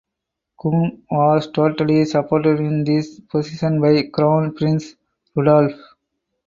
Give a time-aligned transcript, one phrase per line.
[0.59, 4.95] Kuhn was totally supported in this position by Crown Prince
[5.35, 5.73] Rudolf.